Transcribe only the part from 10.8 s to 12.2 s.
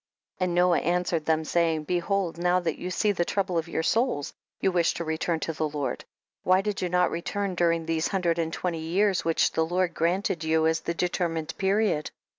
determined period